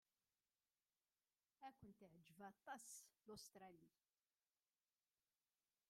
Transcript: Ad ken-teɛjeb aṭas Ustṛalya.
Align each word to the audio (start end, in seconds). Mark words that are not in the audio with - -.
Ad 1.65 1.73
ken-teɛjeb 1.79 2.39
aṭas 2.51 2.85
Ustṛalya. 3.33 3.93